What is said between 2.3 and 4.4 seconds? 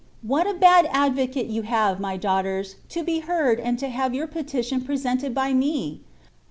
ters, to be heard and to have your